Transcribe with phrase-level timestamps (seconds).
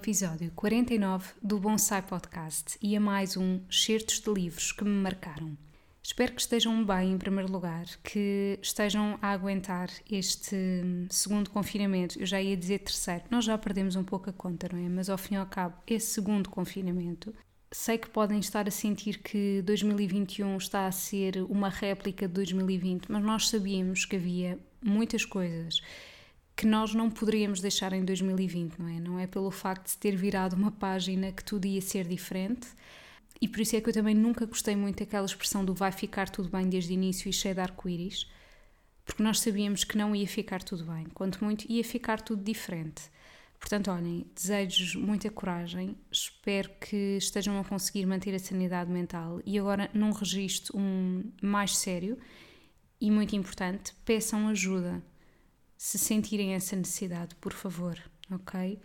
[0.00, 5.58] Episódio 49 do Bonsai Podcast e a mais um Certos de Livros que me marcaram.
[6.02, 10.56] Espero que estejam bem, em primeiro lugar, que estejam a aguentar este
[11.10, 12.18] segundo confinamento.
[12.18, 14.88] Eu já ia dizer terceiro, nós já perdemos um pouco a conta, não é?
[14.88, 17.34] Mas ao fim e ao cabo, esse segundo confinamento.
[17.70, 23.12] Sei que podem estar a sentir que 2021 está a ser uma réplica de 2020,
[23.12, 25.82] mas nós sabíamos que havia muitas coisas
[26.60, 29.00] que nós não poderíamos deixar em 2020, não é?
[29.00, 32.68] Não é pelo facto de ter virado uma página que tudo ia ser diferente.
[33.40, 36.28] E por isso é que eu também nunca gostei muito daquela expressão do vai ficar
[36.28, 38.30] tudo bem desde o início e cheio de arco-íris,
[39.06, 43.04] porque nós sabíamos que não ia ficar tudo bem, quanto muito ia ficar tudo diferente.
[43.58, 49.58] Portanto, olhem, desejo muita coragem, espero que estejam a conseguir manter a sanidade mental e
[49.58, 52.18] agora num registro um mais sério
[53.00, 55.02] e muito importante, peçam ajuda
[55.82, 57.98] se sentirem essa necessidade, por favor,
[58.30, 58.78] ok?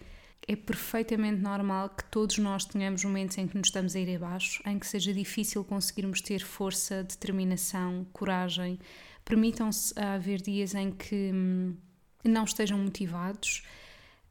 [0.48, 4.64] É perfeitamente normal que todos nós tenhamos momentos em que nos estamos a ir abaixo,
[4.66, 8.80] em que seja difícil conseguirmos ter força, determinação, coragem.
[9.26, 11.76] Permitam-se haver dias em que hum,
[12.24, 13.66] não estejam motivados,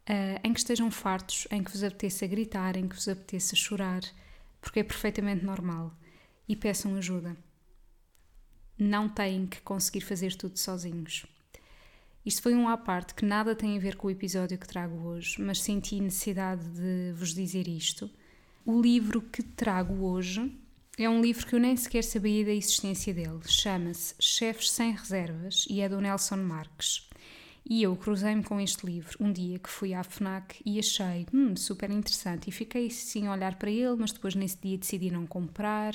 [0.09, 4.01] uh, em que estejam fartos, em que vos apeteça gritar, em que vos apeteça chorar,
[4.63, 5.93] porque é perfeitamente normal.
[6.49, 7.37] E peçam ajuda.
[8.79, 11.27] Não têm que conseguir fazer tudo sozinhos.
[12.25, 15.07] Isto foi um à parte que nada tem a ver com o episódio que trago
[15.07, 18.11] hoje, mas senti necessidade de vos dizer isto.
[18.65, 20.51] O livro que trago hoje
[20.97, 23.41] é um livro que eu nem sequer sabia da existência dele.
[23.47, 27.11] Chama-se Chefes Sem Reservas e é do Nelson Marques.
[27.67, 31.57] E eu cruzei-me com este livro um dia que fui à FNAC e achei hum,
[31.57, 32.49] super interessante.
[32.49, 35.95] E fiquei sim a olhar para ele, mas depois nesse dia decidi não comprar,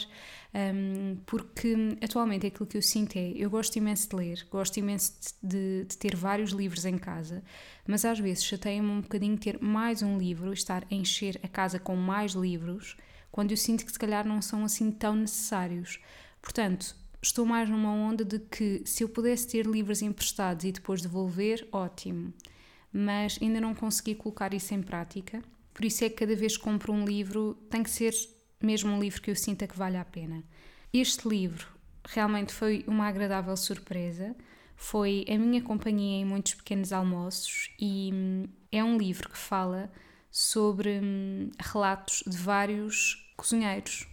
[0.51, 5.13] um, porque atualmente aquilo que eu sinto é: eu gosto imenso de ler, gosto imenso
[5.43, 7.43] de, de ter vários livros em casa,
[7.85, 11.77] mas às vezes chateia-me um bocadinho ter mais um livro, estar a encher a casa
[11.77, 12.97] com mais livros,
[13.31, 15.99] quando eu sinto que se calhar não são assim tão necessários.
[16.41, 21.01] Portanto, estou mais numa onda de que se eu pudesse ter livros emprestados e depois
[21.01, 22.33] devolver, ótimo.
[22.91, 25.43] Mas ainda não consegui colocar isso em prática.
[25.73, 28.13] Por isso é que cada vez que compro um livro, tem que ser
[28.61, 30.43] mesmo um livro que eu sinta que vale a pena.
[30.91, 31.67] Este livro
[32.07, 34.35] realmente foi uma agradável surpresa.
[34.75, 39.91] Foi a minha companhia em muitos pequenos almoços e hum, é um livro que fala
[40.31, 44.07] sobre hum, relatos de vários cozinheiros.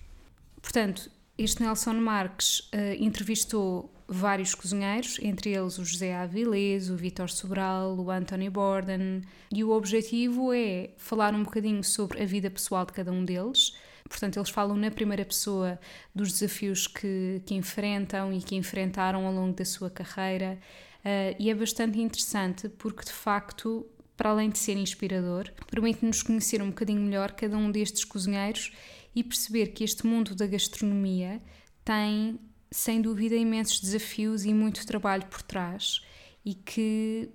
[0.60, 7.28] Portanto, este Nelson Marques uh, entrevistou vários cozinheiros, entre eles o José Avilés, o Vítor
[7.28, 12.86] Sobral, o Anthony Borden, e o objetivo é falar um bocadinho sobre a vida pessoal
[12.86, 13.76] de cada um deles.
[14.08, 15.78] Portanto, eles falam na primeira pessoa
[16.14, 20.58] dos desafios que, que enfrentam e que enfrentaram ao longo da sua carreira,
[21.04, 23.84] uh, e é bastante interessante porque, de facto,
[24.16, 28.72] para além de ser inspirador, permite-nos conhecer um bocadinho melhor cada um destes cozinheiros
[29.16, 31.40] e perceber que este mundo da gastronomia
[31.82, 32.38] tem,
[32.70, 36.02] sem dúvida, imensos desafios e muito trabalho por trás
[36.44, 37.30] e que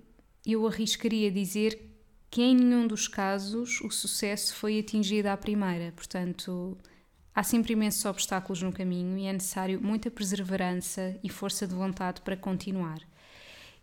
[0.46, 1.90] eu arriscaria dizer
[2.30, 5.92] que em nenhum dos casos o sucesso foi atingido à primeira.
[5.92, 6.78] Portanto,
[7.34, 12.20] há sempre imensos obstáculos no caminho e é necessário muita perseverança e força de vontade
[12.20, 13.00] para continuar.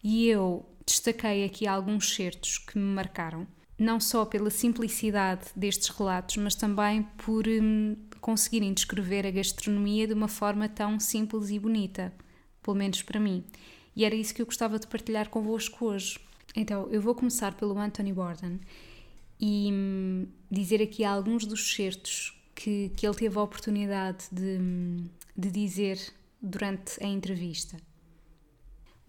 [0.01, 3.45] E eu destaquei aqui alguns certos que me marcaram
[3.79, 10.13] não só pela simplicidade destes relatos, mas também por hum, conseguirem descrever a gastronomia de
[10.13, 12.13] uma forma tão simples e bonita,
[12.61, 13.43] pelo menos para mim.
[13.95, 16.19] E era isso que eu gostava de partilhar convosco hoje.
[16.55, 18.59] Então, eu vou começar pelo Anthony Borden
[19.39, 25.05] e hum, dizer aqui alguns dos certos que, que ele teve a oportunidade de, hum,
[25.37, 25.99] de dizer
[26.41, 27.77] durante a entrevista.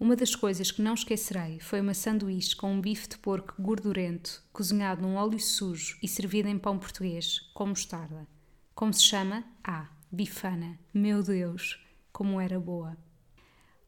[0.01, 4.43] Uma das coisas que não esquecerei foi uma sanduíche com um bife de porco gordurento,
[4.51, 8.27] cozinhado num óleo sujo e servido em pão português, com mostarda.
[8.73, 9.43] Como se chama?
[9.63, 10.79] Ah, bifana.
[10.91, 11.79] Meu Deus,
[12.11, 12.97] como era boa!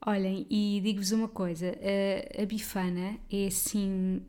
[0.05, 4.21] Olhem, e digo-vos uma coisa: a, a bifana é assim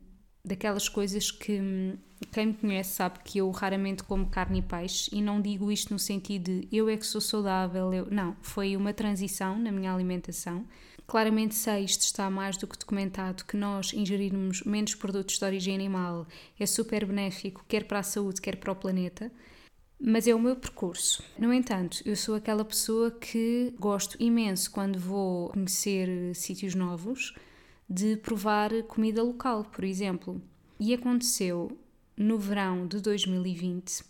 [0.45, 1.97] daquelas coisas que hum,
[2.31, 5.91] quem me conhece sabe que eu raramente como carne e peixe e não digo isto
[5.91, 8.07] no sentido de eu é que sou saudável, eu...
[8.11, 10.65] não, foi uma transição na minha alimentação.
[11.07, 15.75] Claramente sei, isto está mais do que documentado, que nós ingerirmos menos produtos de origem
[15.75, 16.27] animal
[16.59, 19.31] é super benéfico, quer para a saúde, quer para o planeta.
[19.99, 21.23] Mas é o meu percurso.
[21.37, 27.33] No entanto, eu sou aquela pessoa que gosto imenso quando vou conhecer sítios novos
[27.89, 30.41] de provar comida local, por exemplo.
[30.79, 31.77] E aconteceu
[32.17, 34.03] no verão de 2020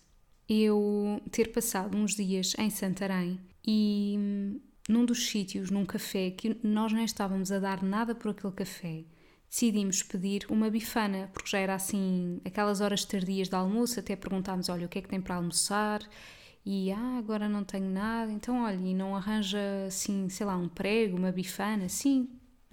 [0.48, 6.58] eu ter passado uns dias em Santarém e hum, num dos sítios, num café, que
[6.64, 9.04] nós nem estávamos a dar nada por aquele café,
[9.50, 14.70] decidimos pedir uma bifana, porque já era assim, aquelas horas tardias de almoço, até perguntámos,
[14.70, 16.02] olha, o que é que tem para almoçar?
[16.64, 20.68] E, ah, agora não tenho nada, então, olha, e não arranja, assim, sei lá, um
[20.68, 21.88] prego, uma bifana?
[21.90, 22.28] Sim,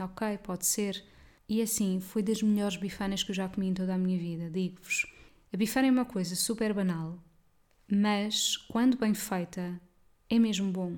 [0.04, 1.02] ok, pode ser.
[1.48, 4.50] E assim, foi das melhores bifanas que eu já comi em toda a minha vida,
[4.50, 5.06] digo-vos.
[5.52, 7.18] A bifana é uma coisa super banal,
[7.90, 9.78] mas quando bem feita,
[10.30, 10.96] é mesmo bom.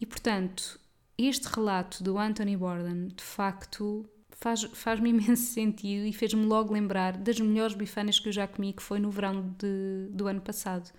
[0.00, 0.80] E portanto,
[1.16, 7.16] este relato do Anthony Bourdain, de facto, faz-me faz imenso sentido e fez-me logo lembrar
[7.16, 10.90] das melhores bifanas que eu já comi, que foi no verão de, do ano passado.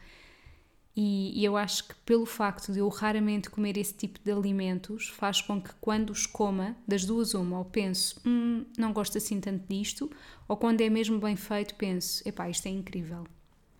[0.95, 5.09] E, e, eu acho que pelo facto de eu raramente comer esse tipo de alimentos,
[5.09, 9.39] faz com que quando os coma, das duas uma, ou penso, hum, não gosto assim
[9.39, 10.11] tanto disto,
[10.47, 13.25] ou quando é mesmo bem feito, penso, epá, isto é incrível.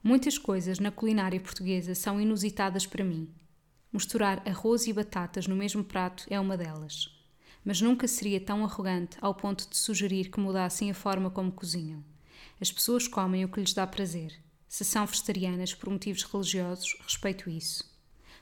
[0.01, 3.29] Muitas coisas na culinária portuguesa são inusitadas para mim.
[3.91, 7.15] Misturar arroz e batatas no mesmo prato é uma delas.
[7.63, 12.03] Mas nunca seria tão arrogante ao ponto de sugerir que mudassem a forma como cozinham.
[12.59, 14.33] As pessoas comem o que lhes dá prazer
[14.73, 17.83] se são vegetarianas por motivos religiosos, respeito isso.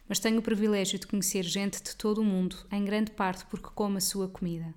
[0.07, 3.67] Mas tenho o privilégio de conhecer gente de todo o mundo, em grande parte porque
[3.75, 4.73] como a sua comida.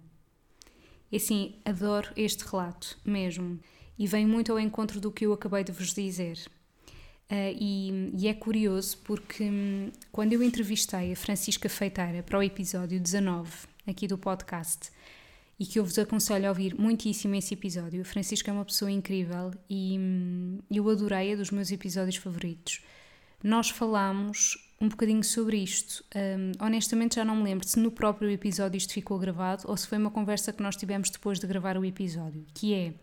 [1.12, 3.60] E assim, adoro este relato, mesmo,
[3.96, 6.40] e vem muito ao encontro do que eu acabei de vos dizer.
[7.30, 12.42] Uh, e, e, é curioso porque hum, quando eu entrevistei a Francisca Feiteira para o
[12.42, 14.90] episódio 19 aqui do podcast,
[15.58, 18.00] e que eu vos aconselho a ouvir muitíssimo esse episódio.
[18.00, 22.82] A Francisca é uma pessoa incrível e hum, eu adorei, é dos meus episódios favoritos.
[23.42, 26.04] Nós falámos um bocadinho sobre isto.
[26.14, 29.86] Um, honestamente já não me lembro se no próprio episódio isto ficou gravado ou se
[29.86, 32.94] foi uma conversa que nós tivemos depois de gravar o episódio, que é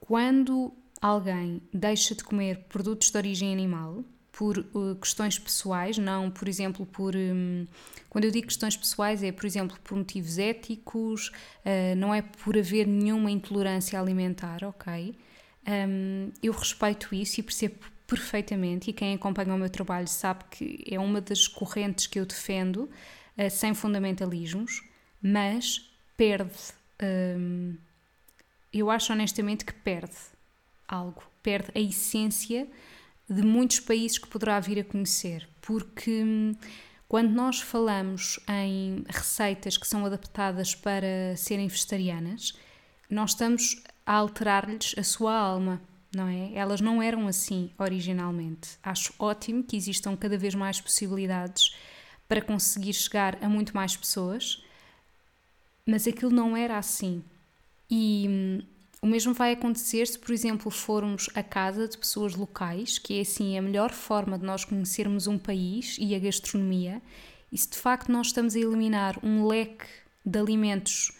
[0.00, 4.04] quando alguém deixa de comer produtos de origem animal,
[4.36, 7.16] por uh, questões pessoais, não, por exemplo, por.
[7.16, 7.66] Um,
[8.10, 11.28] quando eu digo questões pessoais, é, por exemplo, por motivos éticos,
[11.64, 15.16] uh, não é por haver nenhuma intolerância alimentar, ok?
[15.66, 20.84] Um, eu respeito isso e percebo perfeitamente, e quem acompanha o meu trabalho sabe que
[20.88, 22.90] é uma das correntes que eu defendo,
[23.38, 24.82] uh, sem fundamentalismos,
[25.22, 26.74] mas perde.
[27.02, 27.74] Um,
[28.70, 30.14] eu acho honestamente que perde
[30.86, 32.68] algo, perde a essência
[33.28, 36.54] de muitos países que poderá vir a conhecer, porque hum,
[37.08, 42.54] quando nós falamos em receitas que são adaptadas para serem vegetarianas,
[43.10, 45.80] nós estamos a alterar-lhes a sua alma,
[46.14, 46.52] não é?
[46.54, 48.70] Elas não eram assim originalmente.
[48.82, 51.76] Acho ótimo que existam cada vez mais possibilidades
[52.28, 54.62] para conseguir chegar a muito mais pessoas,
[55.84, 57.22] mas aquilo não era assim.
[57.88, 58.62] E hum,
[59.06, 63.20] o mesmo vai acontecer se, por exemplo, formos à casa de pessoas locais, que é
[63.20, 67.00] assim a melhor forma de nós conhecermos um país e a gastronomia,
[67.52, 69.86] e se de facto nós estamos a eliminar um leque
[70.24, 71.12] de alimentos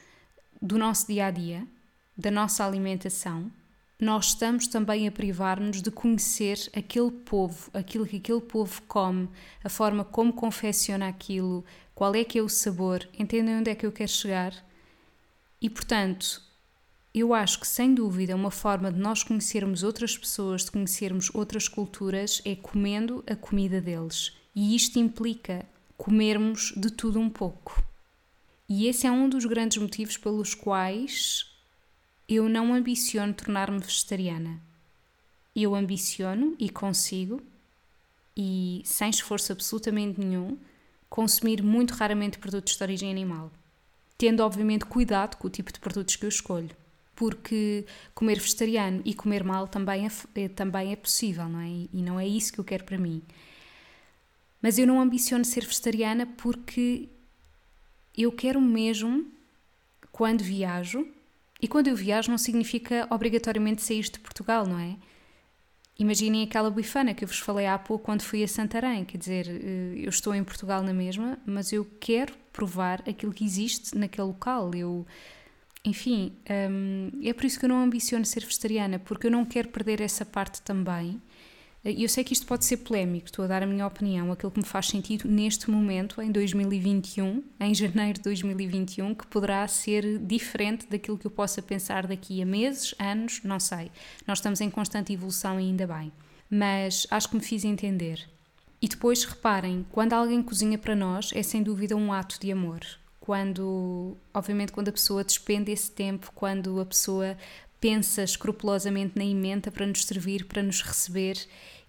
[0.61, 1.65] do nosso dia a dia,
[2.19, 3.53] da nossa alimentação,
[4.01, 9.29] nós estamos também a privar-nos de conhecer aquele povo, aquilo que aquele povo come,
[9.63, 11.65] a forma como confecciona aquilo,
[11.95, 14.53] qual é que é o sabor, entendem onde é que eu quero chegar?
[15.63, 16.46] E portanto,
[17.19, 21.67] eu acho que, sem dúvida, uma forma de nós conhecermos outras pessoas, de conhecermos outras
[21.67, 24.35] culturas, é comendo a comida deles.
[24.55, 25.65] E isto implica
[25.97, 27.83] comermos de tudo um pouco.
[28.69, 31.47] E esse é um dos grandes motivos pelos quais
[32.29, 34.61] eu não ambiciono tornar-me vegetariana.
[35.55, 37.41] Eu ambiciono e consigo,
[38.37, 40.59] e sem esforço absolutamente nenhum,
[41.09, 43.51] consumir muito raramente produtos de origem animal,
[44.19, 46.77] tendo obviamente cuidado com o tipo de produtos que eu escolho
[47.17, 51.89] porque comer vegetariano e comer mal também é, é, também é possível, não é?
[51.93, 53.23] E não é isso que eu quero para mim.
[54.63, 57.09] Mas eu não ambiciono ser vegetariana porque
[58.17, 59.27] eu quero mesmo,
[60.13, 61.07] quando viajo,
[61.61, 64.97] e quando eu viajo não significa obrigatoriamente sair de Portugal, não é?
[65.99, 69.49] Imaginem aquela bifana que eu vos falei há pouco quando fui a Santarém, quer dizer,
[69.49, 74.27] eh, eu estou em Portugal na mesma, mas eu quero provar aquilo que existe naquele
[74.27, 74.75] local.
[74.75, 75.07] Eu
[75.87, 76.33] enfim,
[76.69, 80.01] hum, é por isso que eu não ambiciono ser vegetariana, porque eu não quero perder
[80.01, 81.23] essa parte também.
[81.85, 84.51] E eu sei que isto pode ser polémico, estou a dar a minha opinião, aquilo
[84.51, 90.19] que me faz sentido neste momento, em 2021, em janeiro de 2021, que poderá ser
[90.19, 93.93] diferente daquilo que eu possa pensar daqui a meses, anos, não sei.
[94.27, 96.11] Nós estamos em constante evolução e ainda bem.
[96.51, 98.29] Mas acho que me fiz entender.
[98.83, 102.81] E depois reparem, quando alguém cozinha para nós, é sem dúvida um ato de amor
[103.27, 107.37] quando, obviamente, quando a pessoa despende esse tempo, quando a pessoa
[107.81, 111.37] pensa escrupulosamente na emenda para nos servir, para nos receber,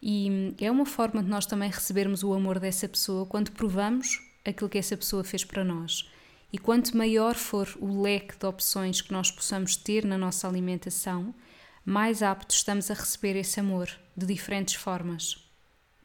[0.01, 4.67] e é uma forma de nós também recebermos o amor dessa pessoa quando provamos aquilo
[4.67, 6.10] que essa pessoa fez para nós.
[6.51, 11.36] E quanto maior for o leque de opções que nós possamos ter na nossa alimentação,
[11.86, 15.47] mais aptos estamos a receber esse amor de diferentes formas.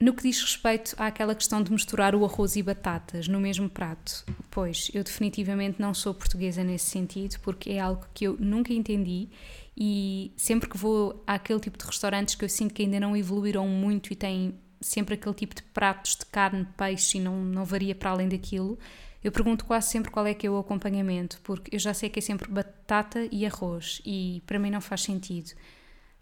[0.02, 4.24] No que diz respeito àquela questão de misturar o arroz e batatas no mesmo prato,
[4.50, 9.28] pois eu definitivamente não sou portuguesa nesse sentido, porque é algo que eu nunca entendi
[9.76, 13.68] e sempre que vou àquele tipo de restaurantes que eu sinto que ainda não evoluíram
[13.68, 17.94] muito e têm sempre aquele tipo de pratos de carne, peixe e não, não varia
[17.94, 18.76] para além daquilo,
[19.22, 22.18] eu pergunto quase sempre qual é que é o acompanhamento, porque eu já sei que
[22.18, 25.52] é sempre batata e arroz e para mim não faz sentido.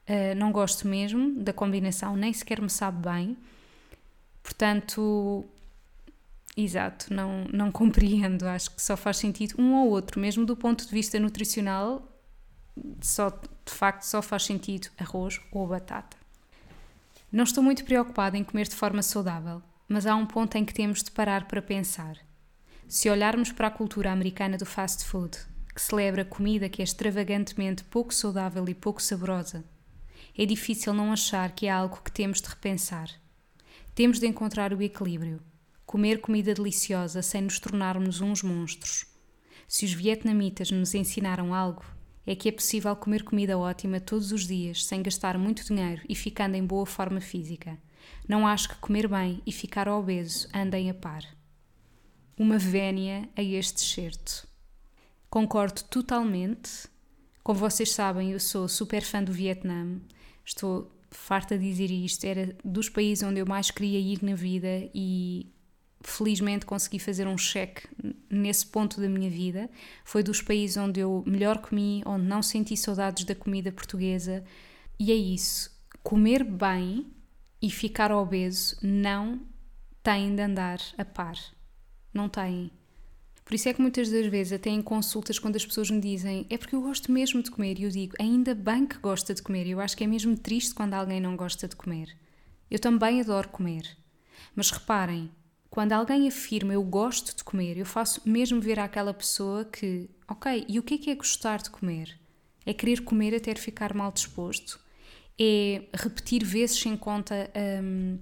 [0.07, 3.39] Uh, não gosto mesmo da combinação, nem sequer me sabe bem.
[4.43, 5.45] Portanto,
[6.57, 8.47] exato, não, não compreendo.
[8.47, 12.07] Acho que só faz sentido um ou outro, mesmo do ponto de vista nutricional,
[13.01, 16.17] só, de facto só faz sentido arroz ou batata.
[17.31, 20.75] Não estou muito preocupada em comer de forma saudável, mas há um ponto em que
[20.75, 22.17] temos de parar para pensar.
[22.89, 25.39] Se olharmos para a cultura americana do fast food,
[25.73, 29.65] que celebra comida que é extravagantemente pouco saudável e pouco saborosa,
[30.37, 33.09] é difícil não achar que é algo que temos de repensar.
[33.95, 35.41] Temos de encontrar o equilíbrio,
[35.85, 39.07] comer comida deliciosa sem nos tornarmos uns monstros.
[39.67, 41.85] Se os vietnamitas nos ensinaram algo,
[42.27, 46.15] é que é possível comer comida ótima todos os dias sem gastar muito dinheiro e
[46.15, 47.77] ficando em boa forma física.
[48.29, 51.25] Não acho que comer bem e ficar obeso andem a par.
[52.39, 54.47] Uma vénia a este certo.
[55.29, 56.89] Concordo totalmente.
[57.43, 60.01] Como vocês sabem, eu sou super fã do Vietnã.
[60.45, 64.89] Estou farta de dizer isto, era dos países onde eu mais queria ir na vida
[64.95, 65.53] e
[66.03, 67.87] felizmente consegui fazer um cheque
[68.31, 69.69] nesse ponto da minha vida.
[70.05, 74.45] Foi dos países onde eu melhor comi, onde não senti saudades da comida portuguesa.
[74.99, 75.71] E é isso.
[76.03, 77.07] Comer bem
[77.61, 79.41] e ficar obeso não
[80.03, 81.37] tem de andar a par.
[82.13, 82.71] Não tem.
[83.45, 86.47] Por isso é que muitas das vezes, até em consultas, quando as pessoas me dizem
[86.49, 89.43] é porque eu gosto mesmo de comer, e eu digo ainda bem que gosta de
[89.43, 89.67] comer.
[89.67, 92.17] Eu acho que é mesmo triste quando alguém não gosta de comer.
[92.71, 93.97] Eu também adoro comer.
[94.55, 95.31] Mas reparem,
[95.69, 100.65] quando alguém afirma eu gosto de comer, eu faço mesmo ver àquela pessoa que, ok,
[100.69, 102.19] e o que é que é gostar de comer?
[102.67, 104.81] É querer comer até ficar mal disposto?
[105.39, 107.51] É repetir vezes sem conta
[107.83, 108.19] hum,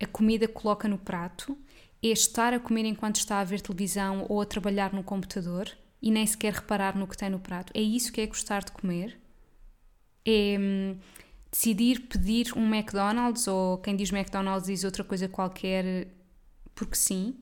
[0.00, 1.56] a comida que coloca no prato?
[2.02, 6.10] É estar a comer enquanto está a ver televisão ou a trabalhar no computador e
[6.10, 7.72] nem sequer reparar no que tem no prato.
[7.74, 9.20] É isso que é gostar de comer?
[10.24, 10.98] É hum,
[11.50, 16.08] decidir pedir um McDonald's ou quem diz McDonald's diz outra coisa qualquer
[16.74, 17.36] porque sim?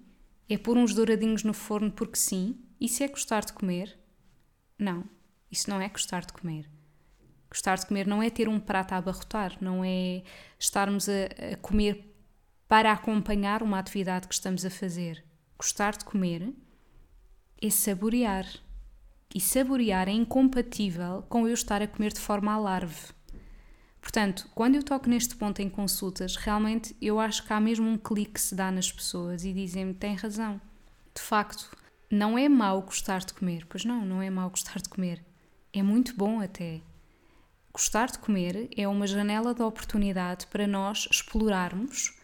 [0.49, 2.59] É pôr uns douradinhos no forno porque sim?
[2.81, 3.99] Isso é gostar de comer?
[4.79, 5.05] Não,
[5.51, 6.69] isso não é gostar de comer.
[7.51, 10.23] Gostar de comer não é ter um prato a abarrotar, não é
[10.59, 12.09] estarmos a, a comer
[12.69, 15.25] para acompanhar uma atividade que estamos a fazer.
[15.59, 16.53] Gostar de comer
[17.61, 18.47] é saborear.
[19.35, 23.13] E saborear é incompatível com eu estar a comer de forma alarve.
[24.01, 27.99] Portanto, quando eu toco neste ponto em consultas, realmente eu acho que há mesmo um
[27.99, 30.61] clique que se dá nas pessoas e dizem-me: tem razão.
[31.15, 31.77] De facto,
[32.11, 33.67] não é mau gostar de comer.
[33.67, 35.25] Pois não, não é mau gostar de comer.
[35.73, 36.81] É muito bom até.
[37.73, 42.18] Gostar de comer é uma janela de oportunidade para nós explorarmos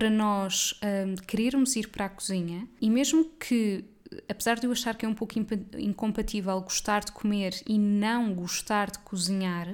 [0.00, 3.84] para nós um, querermos ir para a cozinha e mesmo que
[4.30, 5.34] apesar de eu achar que é um pouco
[5.78, 9.68] incompatível gostar de comer e não gostar de cozinhar,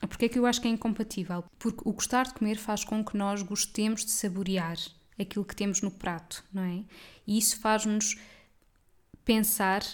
[0.00, 1.44] porque é que eu acho que é incompatível?
[1.60, 4.76] Porque o gostar de comer faz com que nós gostemos de saborear
[5.16, 6.82] aquilo que temos no prato, não é?
[7.24, 8.16] E isso faz-nos
[9.24, 9.84] pensar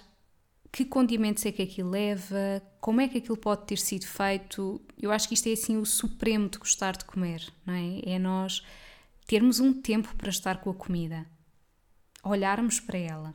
[0.72, 4.80] que condimentos é que aquilo leva, como é que aquilo pode ter sido feito.
[4.98, 8.14] Eu acho que isto é assim o supremo de gostar de comer, não é?
[8.14, 8.62] É nós
[9.26, 11.26] termos um tempo para estar com a comida,
[12.22, 13.34] olharmos para ela.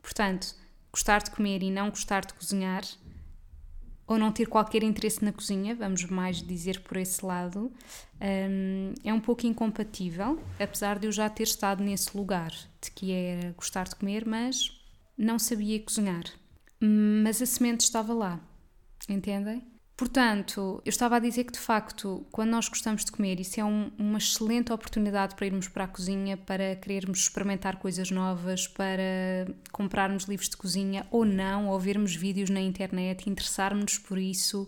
[0.00, 0.54] Portanto,
[0.92, 2.84] gostar de comer e não gostar de cozinhar,
[4.06, 7.72] ou não ter qualquer interesse na cozinha, vamos mais dizer por esse lado,
[8.20, 13.12] um, é um pouco incompatível, apesar de eu já ter estado nesse lugar de que
[13.12, 14.80] era gostar de comer, mas
[15.16, 16.24] não sabia cozinhar.
[16.80, 18.40] Mas a semente estava lá.
[19.08, 19.71] Entendem?
[20.02, 23.64] Portanto, eu estava a dizer que de facto, quando nós gostamos de comer, isso é
[23.64, 29.46] um, uma excelente oportunidade para irmos para a cozinha, para querermos experimentar coisas novas, para
[29.70, 34.66] comprarmos livros de cozinha ou não, ou vermos vídeos na internet, interessarmos por isso,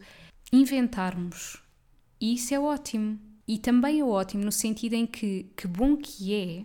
[0.52, 1.60] inventarmos.
[2.20, 3.18] E isso é ótimo.
[3.48, 6.64] E também é ótimo no sentido em que, que bom que é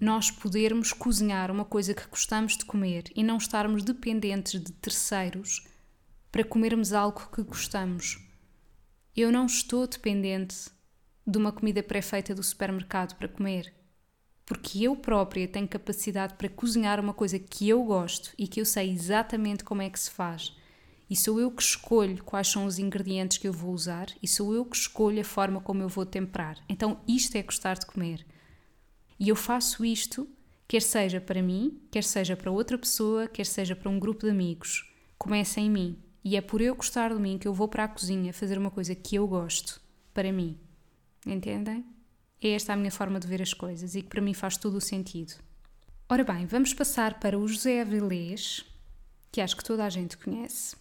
[0.00, 5.69] nós podermos cozinhar uma coisa que gostamos de comer e não estarmos dependentes de terceiros
[6.30, 8.18] para comermos algo que gostamos.
[9.16, 10.70] Eu não estou dependente
[11.26, 13.72] de uma comida pré-feita do supermercado para comer,
[14.46, 18.64] porque eu própria tenho capacidade para cozinhar uma coisa que eu gosto e que eu
[18.64, 20.56] sei exatamente como é que se faz.
[21.08, 24.54] E sou eu que escolho quais são os ingredientes que eu vou usar e sou
[24.54, 26.56] eu que escolho a forma como eu vou temperar.
[26.68, 28.24] Então, isto é gostar de comer.
[29.18, 30.28] E eu faço isto,
[30.68, 34.30] quer seja para mim, quer seja para outra pessoa, quer seja para um grupo de
[34.30, 34.88] amigos.
[35.18, 35.98] Começa em mim.
[36.22, 38.70] E é por eu gostar de mim que eu vou para a cozinha fazer uma
[38.70, 39.80] coisa que eu gosto,
[40.12, 40.58] para mim.
[41.26, 41.84] Entendem?
[42.42, 44.76] É esta a minha forma de ver as coisas e que para mim faz todo
[44.76, 45.34] o sentido.
[46.08, 48.64] Ora bem, vamos passar para o José Avilés,
[49.30, 50.76] que acho que toda a gente conhece.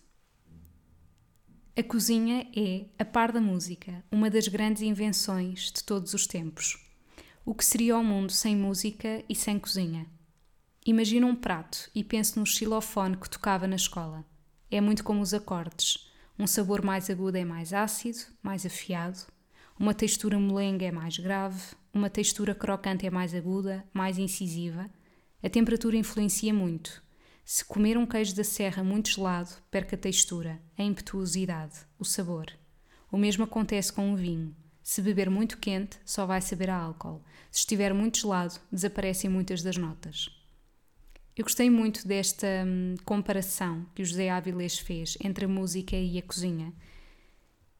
[1.75, 6.77] A cozinha é, a par da música, uma das grandes invenções de todos os tempos.
[7.45, 10.05] O que seria o mundo sem música e sem cozinha?
[10.85, 14.25] Imagina um prato e pense no xilofone que tocava na escola.
[14.71, 16.09] É muito como os acordes.
[16.37, 19.25] Um sabor mais agudo é mais ácido, mais afiado.
[19.79, 21.61] Uma textura molenga é mais grave.
[21.93, 24.89] Uma textura crocante é mais aguda, mais incisiva.
[25.41, 27.01] A temperatura influencia muito.
[27.43, 32.45] Se comer um queijo da serra muito gelado, perca a textura, a impetuosidade, o sabor.
[33.11, 34.55] O mesmo acontece com o vinho.
[34.83, 37.23] Se beber muito quente, só vai saber a álcool.
[37.49, 40.29] Se estiver muito gelado, desaparecem muitas das notas.
[41.35, 46.17] Eu gostei muito desta hum, comparação que o José Áviles fez entre a música e
[46.17, 46.73] a cozinha.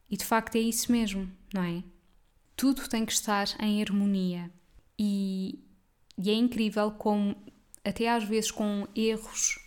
[0.08, 1.84] E de facto é isso mesmo, não é?
[2.56, 4.50] Tudo tem que estar em harmonia.
[4.98, 5.62] E,
[6.18, 7.36] e é incrível como,
[7.84, 9.58] até às vezes com erros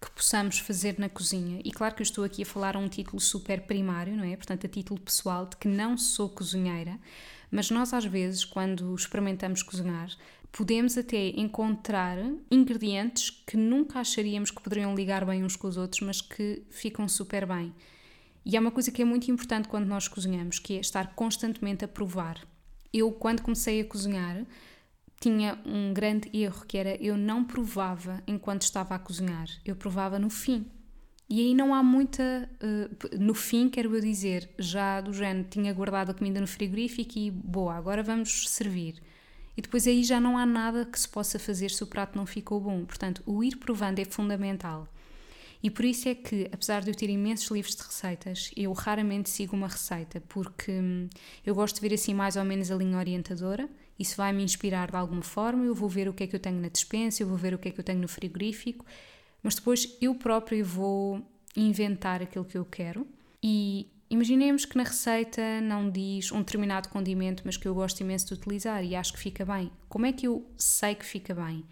[0.00, 1.60] que possamos fazer na cozinha.
[1.62, 4.34] E claro que eu estou aqui a falar a um título super primário, não é?
[4.34, 6.98] Portanto, a título pessoal, de que não sou cozinheira,
[7.50, 10.10] mas nós às vezes, quando experimentamos cozinhar,
[10.52, 12.18] podemos até encontrar
[12.50, 17.08] ingredientes que nunca acharíamos que poderiam ligar bem uns com os outros, mas que ficam
[17.08, 17.72] super bem.
[18.44, 21.84] E há uma coisa que é muito importante quando nós cozinhamos, que é estar constantemente
[21.84, 22.40] a provar.
[22.92, 24.44] Eu, quando comecei a cozinhar,
[25.20, 30.18] tinha um grande erro que era eu não provava enquanto estava a cozinhar, eu provava
[30.18, 30.66] no fim.
[31.28, 32.50] E aí não há muita.
[32.60, 37.16] Uh, no fim, quero eu dizer, já do género, tinha guardado a comida no frigorífico
[37.16, 39.00] e boa, agora vamos servir
[39.56, 42.26] e depois aí já não há nada que se possa fazer se o prato não
[42.26, 42.84] ficou bom.
[42.84, 44.88] Portanto, o ir provando é fundamental.
[45.62, 49.28] E por isso é que, apesar de eu ter imensos livros de receitas, eu raramente
[49.28, 51.08] sigo uma receita, porque hum,
[51.44, 53.68] eu gosto de ver assim mais ou menos a linha orientadora.
[53.98, 55.64] Isso vai me inspirar de alguma forma.
[55.64, 57.58] Eu vou ver o que é que eu tenho na despensa, eu vou ver o
[57.58, 58.86] que é que eu tenho no frigorífico,
[59.42, 61.20] mas depois eu próprio vou
[61.54, 63.06] inventar aquilo que eu quero.
[63.42, 68.26] E Imaginemos que na receita não diz um determinado condimento, mas que eu gosto imenso
[68.26, 69.70] de utilizar e acho que fica bem.
[69.88, 71.64] Como é que eu sei que fica bem?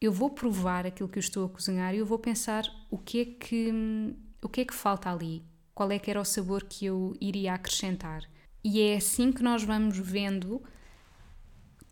[0.00, 3.20] Eu vou provar aquilo que eu estou a cozinhar e eu vou pensar o que
[3.20, 5.44] é que o que é que falta ali?
[5.74, 8.22] Qual é que era o sabor que eu iria acrescentar?
[8.62, 10.62] E é assim que nós vamos vendo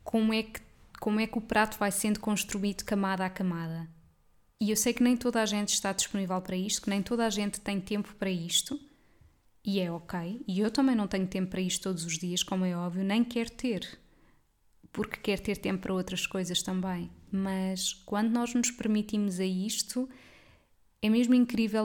[0.05, 0.61] como é que
[1.01, 3.89] como é que o prato vai sendo construído camada a camada.
[4.61, 7.27] E eu sei que nem toda a gente está disponível para isto, que nem toda
[7.27, 8.88] a gente tem tempo para isto
[9.69, 10.43] e é ok.
[10.49, 13.23] E eu também não tenho tempo para isto todos os dias, como é óbvio, nem
[13.23, 13.99] quero ter.
[14.91, 17.11] Porque quero ter tempo para outras coisas também.
[17.31, 20.09] Mas quando nós nos permitimos a isto,
[21.03, 21.85] é mesmo incrível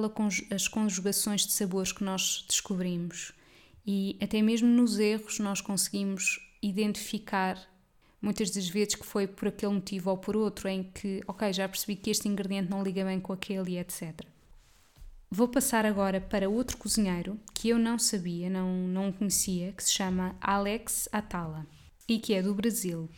[0.50, 3.34] as conjugações de sabores que nós descobrimos.
[3.86, 7.62] E até mesmo nos erros nós conseguimos identificar
[8.22, 11.68] muitas das vezes que foi por aquele motivo ou por outro, em que, ok, já
[11.68, 14.33] percebi que este ingrediente não liga bem com aquele etc.
[15.36, 19.92] Vou passar agora para outro cozinheiro que eu não sabia, não, não conhecia, que se
[19.92, 21.66] chama Alex Atala
[22.08, 23.10] e que é do Brasil.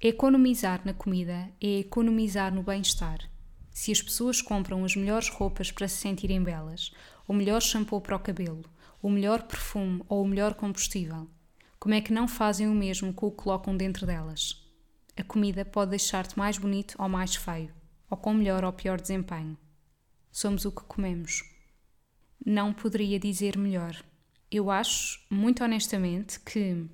[0.00, 3.18] Economizar na comida é economizar no bem-estar.
[3.72, 6.92] Se as pessoas compram as melhores roupas para se sentirem belas,
[7.26, 8.64] o melhor shampoo para o cabelo,
[9.02, 11.28] o melhor perfume ou o melhor combustível,
[11.80, 14.64] como é que não fazem o mesmo com o que colocam dentro delas?
[15.16, 17.74] A comida pode deixar-te mais bonito ou mais feio,
[18.08, 19.58] ou com melhor ou pior desempenho
[20.30, 21.44] somos o que comemos.
[22.44, 24.02] Não poderia dizer melhor.
[24.50, 26.86] Eu acho, muito honestamente, que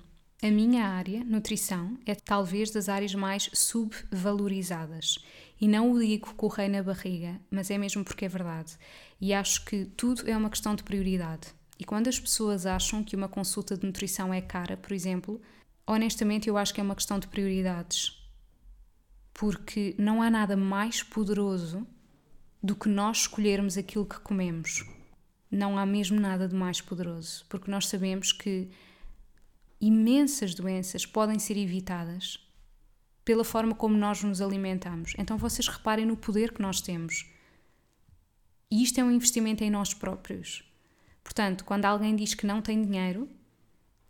[0.43, 5.17] A minha área, nutrição, é talvez das áreas mais subvalorizadas.
[5.59, 8.77] E não o digo com o rei na barriga, mas é mesmo porque é verdade.
[9.19, 11.47] E acho que tudo é uma questão de prioridade.
[11.79, 15.41] E quando as pessoas acham que uma consulta de nutrição é cara, por exemplo,
[15.87, 18.21] honestamente eu acho que é uma questão de prioridades.
[19.33, 21.87] Porque não há nada mais poderoso
[22.65, 24.83] do que nós escolhermos aquilo que comemos.
[25.51, 28.69] Não há mesmo nada de mais poderoso, porque nós sabemos que
[29.79, 32.39] imensas doenças podem ser evitadas
[33.23, 35.13] pela forma como nós nos alimentamos.
[35.17, 37.29] Então vocês reparem no poder que nós temos.
[38.71, 40.63] E isto é um investimento em nós próprios.
[41.23, 43.29] Portanto, quando alguém diz que não tem dinheiro,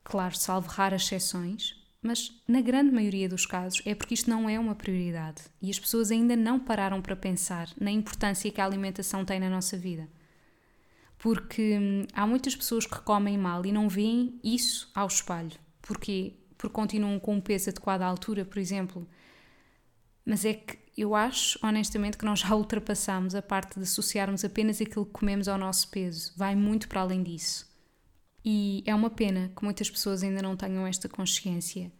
[0.01, 4.59] claro, salvo raras exceções, mas na grande maioria dos casos é porque isto não é
[4.59, 9.25] uma prioridade e as pessoas ainda não pararam para pensar na importância que a alimentação
[9.25, 10.07] tem na nossa vida.
[11.17, 15.57] Porque hum, há muitas pessoas que comem mal e não veem isso ao espelho.
[15.81, 16.33] Porquê?
[16.55, 19.07] Porque continuam com um peso adequado à altura, por exemplo.
[20.23, 24.79] Mas é que eu acho, honestamente, que nós já ultrapassamos a parte de associarmos apenas
[24.79, 26.33] aquilo que comemos ao nosso peso.
[26.37, 27.67] Vai muito para além disso.
[28.47, 31.91] E é uma pena que muitas pessoas ainda não tenham esta consciência.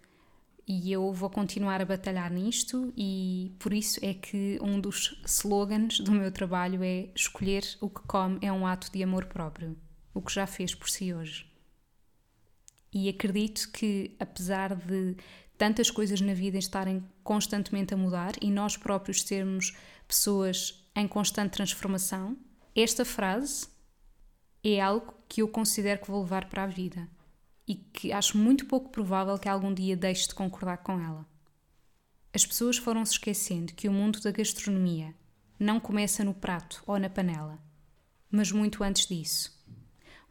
[0.67, 5.99] E eu vou continuar a batalhar nisto, e por isso é que um dos slogans
[5.99, 9.75] do meu trabalho é: escolher o que come é um ato de amor próprio,
[10.13, 11.51] o que já fez por si hoje.
[12.93, 15.17] E acredito que, apesar de
[15.57, 19.75] tantas coisas na vida estarem constantemente a mudar e nós próprios sermos
[20.07, 22.37] pessoas em constante transformação,
[22.75, 23.67] esta frase
[24.73, 27.07] é algo que eu considero que vou levar para a vida
[27.67, 31.25] e que acho muito pouco provável que algum dia deixe de concordar com ela.
[32.33, 35.13] As pessoas foram se esquecendo que o mundo da gastronomia
[35.59, 37.59] não começa no prato ou na panela,
[38.29, 39.55] mas muito antes disso.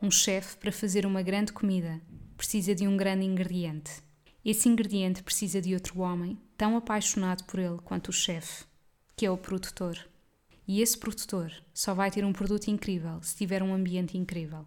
[0.03, 2.01] Um chefe, para fazer uma grande comida,
[2.37, 4.03] precisa de um grande ingrediente.
[4.45, 8.65] Esse ingrediente precisa de outro homem, tão apaixonado por ele quanto o chefe,
[9.17, 9.97] que é o produtor.
[10.67, 14.67] E esse produtor só vai ter um produto incrível se tiver um ambiente incrível.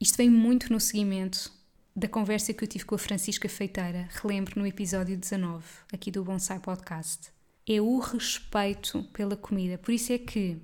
[0.00, 1.52] Isto vem muito no seguimento
[1.94, 6.22] da conversa que eu tive com a Francisca Feiteira, relembro no episódio 19, aqui do
[6.22, 7.30] Bonsai Podcast.
[7.66, 9.76] É o respeito pela comida.
[9.76, 10.58] Por isso é que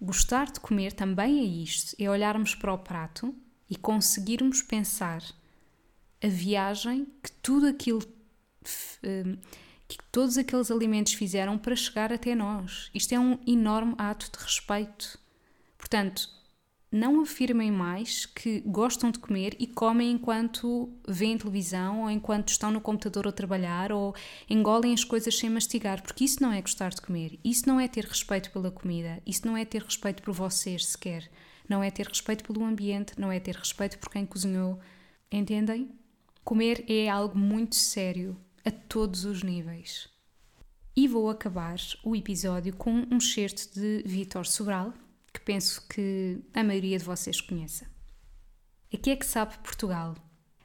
[0.00, 3.34] gostar de comer também é isto: é olharmos para o prato
[3.70, 5.22] e conseguirmos pensar
[6.22, 8.02] a viagem que tudo aquilo
[9.04, 9.38] hum,
[9.96, 12.90] que todos aqueles alimentos fizeram para chegar até nós.
[12.94, 15.18] Isto é um enorme ato de respeito.
[15.76, 16.28] Portanto,
[16.90, 22.70] não afirmem mais que gostam de comer e comem enquanto veem televisão ou enquanto estão
[22.70, 24.14] no computador a trabalhar ou
[24.48, 27.38] engolem as coisas sem mastigar, porque isso não é gostar de comer.
[27.42, 29.22] Isso não é ter respeito pela comida.
[29.26, 31.30] Isso não é ter respeito por vocês sequer.
[31.66, 34.78] Não é ter respeito pelo ambiente, não é ter respeito por quem cozinhou.
[35.30, 35.90] Entendem?
[36.44, 40.08] Comer é algo muito sério a todos os níveis.
[40.94, 44.92] E vou acabar o episódio com um excerto de Vítor Sobral,
[45.32, 47.90] que penso que a maioria de vocês conheça.
[48.92, 50.14] Aqui é que sabe Portugal.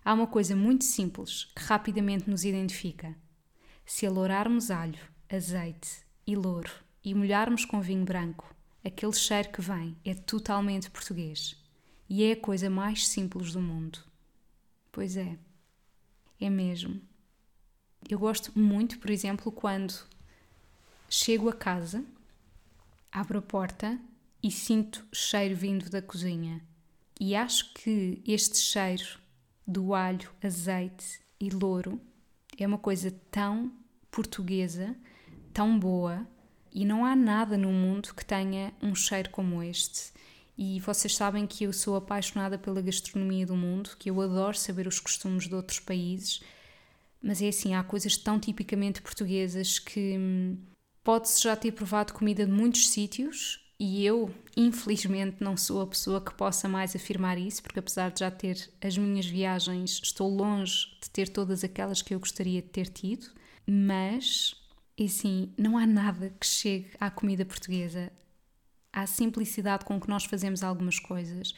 [0.04, 3.16] Há uma coisa muito simples que rapidamente nos identifica.
[3.86, 6.72] Se alourarmos alho, azeite e louro
[7.04, 11.56] e molharmos com vinho branco, aquele cheiro que vem é totalmente português.
[12.10, 14.00] E é a coisa mais simples do mundo.
[14.92, 15.38] Pois é,
[16.40, 17.02] é mesmo.
[18.10, 19.94] Eu gosto muito, por exemplo, quando
[21.10, 22.06] chego a casa,
[23.12, 24.00] abro a porta
[24.42, 26.62] e sinto cheiro vindo da cozinha.
[27.20, 29.20] E acho que este cheiro
[29.68, 32.00] do alho, azeite e louro
[32.58, 33.74] é uma coisa tão
[34.10, 34.96] portuguesa,
[35.54, 36.26] tão boa,
[36.72, 40.14] e não há nada no mundo que tenha um cheiro como este.
[40.58, 44.88] E vocês sabem que eu sou apaixonada pela gastronomia do mundo, que eu adoro saber
[44.88, 46.42] os costumes de outros países
[47.22, 50.58] mas é assim, há coisas tão tipicamente portuguesas que hum,
[51.04, 56.20] pode-se já ter provado comida de muitos sítios e eu, infelizmente, não sou a pessoa
[56.20, 60.88] que possa mais afirmar isso, porque apesar de já ter as minhas viagens, estou longe
[61.02, 63.28] de ter todas aquelas que eu gostaria de ter tido,
[63.68, 64.56] mas,
[64.98, 68.12] é assim, não há nada que chegue à comida portuguesa,
[68.92, 71.54] à simplicidade com que nós fazemos algumas coisas.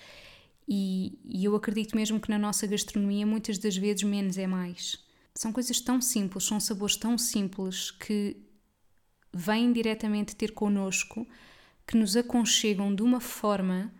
[0.67, 4.99] E, e eu acredito mesmo que na nossa gastronomia, muitas das vezes, menos é mais
[5.33, 8.37] são coisas tão simples, são sabores tão simples que
[9.33, 11.27] vêm diretamente ter connosco,
[11.85, 13.91] que nos aconchegam de uma forma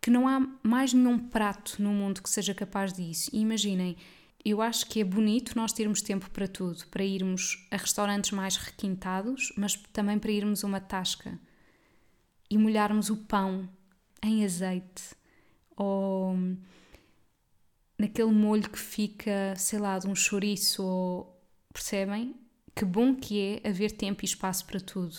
[0.00, 3.30] que não há mais nenhum prato no mundo que seja capaz disso.
[3.32, 3.96] Imaginem,
[4.44, 8.56] eu acho que é bonito nós termos tempo para tudo, para irmos a restaurantes mais
[8.56, 11.38] requintados, mas também para irmos a uma tasca
[12.50, 13.66] e molharmos o pão
[14.22, 15.16] em azeite
[15.76, 16.36] ou
[18.04, 21.42] naquele molho que fica, sei lá, de um chouriço ou.
[21.72, 22.36] Percebem?
[22.74, 25.16] Que bom que é haver tempo e espaço para tudo.